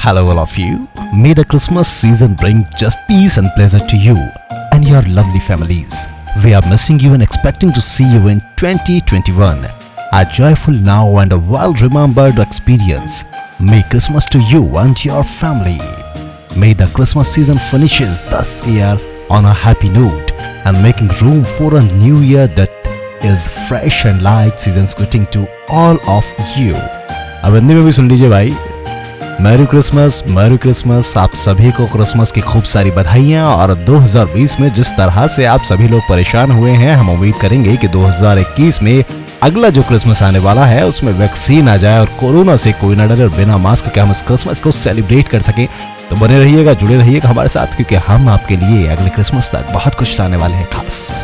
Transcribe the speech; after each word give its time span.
Hello, 0.00 0.28
all 0.28 0.38
of 0.38 0.56
you. 0.56 0.88
May 1.14 1.32
the 1.32 1.44
Christmas 1.44 1.88
season 1.88 2.34
bring 2.34 2.64
just 2.78 2.98
peace 3.08 3.36
and 3.38 3.50
pleasure 3.56 3.80
to 3.80 3.96
you 3.96 4.16
and 4.72 4.84
your 4.86 5.02
lovely 5.02 5.40
families. 5.40 6.08
We 6.44 6.54
are 6.54 6.62
missing 6.68 7.00
you 7.00 7.14
and 7.14 7.22
expecting 7.22 7.72
to 7.72 7.80
see 7.80 8.04
you 8.12 8.28
in 8.28 8.40
2021. 8.56 9.64
A 10.12 10.24
joyful 10.32 10.74
now 10.74 11.18
and 11.18 11.32
a 11.32 11.38
well 11.38 11.72
remembered 11.74 12.38
experience. 12.38 13.24
May 13.58 13.82
Christmas 13.90 14.26
to 14.26 14.38
you 14.38 14.64
and 14.76 15.02
your 15.04 15.24
family. 15.24 15.80
May 16.56 16.72
the 16.72 16.90
Christmas 16.94 17.32
season 17.32 17.58
finishes 17.58 18.20
this 18.30 18.66
year 18.66 18.96
on 19.30 19.44
a 19.44 19.52
happy 19.52 19.88
note 19.88 20.32
and 20.66 20.82
making 20.82 21.08
room 21.20 21.42
for 21.44 21.76
a 21.76 21.82
new 21.94 22.20
year 22.20 22.46
that 22.48 22.70
is 23.24 23.48
fresh 23.68 24.04
and 24.04 24.22
light 24.22 24.60
seasons 24.60 24.94
greeting 24.94 25.26
to 25.28 25.48
all 25.68 25.98
of 26.08 26.24
you. 26.56 26.74
अब 27.44 27.54
हिंदी 27.54 27.74
में 27.74 27.84
भी 27.84 27.92
सुन 27.92 28.08
लीजिए 28.08 28.28
भाई 28.28 28.54
merry 29.41 29.65
Christmas 29.65 30.23
merry 30.27 30.57
Christmas 30.57 31.17
आप 31.17 31.35
सभी 31.35 31.71
को 31.71 31.85
Christmas 31.85 32.31
की 32.31 32.41
खूब 32.41 32.63
सारी 32.63 32.91
बधाइयाँ 32.91 33.45
और 33.45 33.73
2020 33.85 34.59
में 34.59 34.73
जिस 34.73 34.89
तरह 34.89 35.27
से 35.27 35.45
आप 35.45 35.63
सभी 35.63 35.87
लोग 35.87 36.01
परेशान 36.09 36.51
हुए 36.51 36.71
हैं, 36.71 36.95
हम 36.95 37.09
उम्मीद 37.09 37.35
करेंगे 37.35 37.77
कि 37.77 37.87
2021 37.87 38.81
में 38.83 39.03
अगला 39.43 39.69
जो 39.69 39.83
क्रिसमस 39.83 40.23
आने 40.23 40.39
वाला 40.39 40.65
है, 40.65 40.85
उसमें 40.87 41.13
वैक्सीन 41.13 41.69
आ 41.69 41.77
जाए 41.77 41.99
और 41.99 42.05
कोरोना 42.19 42.55
से 42.55 42.71
कोई 42.71 42.95
न 42.95 43.07
डरे 43.07 43.23
और 43.23 43.29
बिना 43.29 43.57
मास्क 43.57 43.89
के 43.93 43.99
हम 43.99 44.11
इस 44.11 44.21
क्रिसमस 44.21 44.59
को 44.59 44.71
सेलिब्रेट 44.71 45.27
कर 45.27 45.41
सकें। 45.41 45.67
तो 46.09 46.15
बने 46.15 46.39
रहिएगा, 46.39 46.73
जुड़े 46.73 46.97
रहिएगा 46.97 47.29
हमारे 47.29 47.49
साथ, 47.49 47.75
क्योंकि 47.75 47.95
हम 47.95 48.29
आपके 48.29 48.57
लिए 48.57 48.87
अगले 48.87 49.09
क्रिसमस 49.09 49.51
तक 49.51 49.73
बहुत 49.73 49.95
कुछ 49.95 50.19
लाने 50.19 50.37
वाले 50.37 50.55
हैं। 50.55 50.69
खास। 50.69 51.19